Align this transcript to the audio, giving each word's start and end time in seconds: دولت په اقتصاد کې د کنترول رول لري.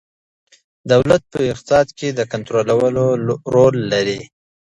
دولت 0.91 1.21
په 1.33 1.39
اقتصاد 1.51 1.87
کې 1.97 2.07
د 2.17 2.19
کنترول 2.31 2.67
رول 3.53 3.75
لري. 3.93 4.19